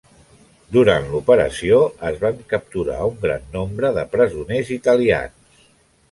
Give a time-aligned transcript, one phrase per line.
[0.75, 5.69] Durant l'operació, es van capturar un gran nombre de presoners italians.